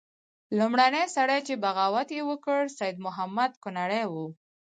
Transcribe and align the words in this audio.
لومړنی 0.57 1.03
سړی 1.15 1.39
چې 1.47 1.53
بغاوت 1.63 2.09
یې 2.17 2.21
وکړ 2.29 2.59
سید 2.77 2.95
محمود 3.05 3.51
کنړی 3.63 4.03
وو. 4.11 4.27